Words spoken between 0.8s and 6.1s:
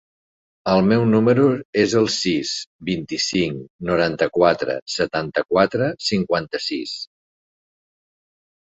meu número es el sis, vint-i-cinc, noranta-quatre, setanta-quatre,